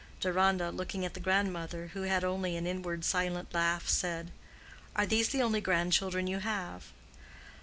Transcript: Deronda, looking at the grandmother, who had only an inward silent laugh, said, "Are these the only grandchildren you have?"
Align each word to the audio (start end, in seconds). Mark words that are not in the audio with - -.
Deronda, 0.19 0.71
looking 0.71 1.05
at 1.05 1.13
the 1.13 1.19
grandmother, 1.19 1.91
who 1.93 2.01
had 2.01 2.23
only 2.23 2.55
an 2.57 2.65
inward 2.65 3.05
silent 3.05 3.53
laugh, 3.53 3.87
said, 3.87 4.31
"Are 4.95 5.05
these 5.05 5.29
the 5.29 5.43
only 5.43 5.61
grandchildren 5.61 6.25
you 6.25 6.39
have?" 6.39 6.85